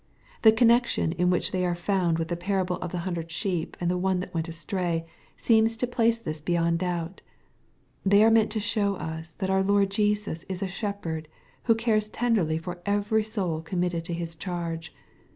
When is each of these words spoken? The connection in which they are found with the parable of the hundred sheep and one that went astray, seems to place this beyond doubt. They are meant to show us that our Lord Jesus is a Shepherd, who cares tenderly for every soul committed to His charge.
The 0.41 0.51
connection 0.51 1.11
in 1.11 1.29
which 1.29 1.51
they 1.51 1.63
are 1.63 1.75
found 1.75 2.17
with 2.17 2.29
the 2.29 2.35
parable 2.35 2.77
of 2.77 2.91
the 2.91 2.97
hundred 3.05 3.29
sheep 3.29 3.77
and 3.79 4.01
one 4.01 4.19
that 4.21 4.33
went 4.33 4.49
astray, 4.49 5.05
seems 5.37 5.77
to 5.77 5.85
place 5.85 6.17
this 6.17 6.41
beyond 6.41 6.79
doubt. 6.79 7.21
They 8.03 8.23
are 8.23 8.31
meant 8.31 8.49
to 8.53 8.59
show 8.59 8.95
us 8.95 9.35
that 9.35 9.51
our 9.51 9.61
Lord 9.61 9.91
Jesus 9.91 10.41
is 10.49 10.63
a 10.63 10.67
Shepherd, 10.67 11.27
who 11.65 11.75
cares 11.75 12.09
tenderly 12.09 12.57
for 12.57 12.81
every 12.83 13.23
soul 13.23 13.61
committed 13.61 14.03
to 14.05 14.13
His 14.15 14.33
charge. 14.33 14.91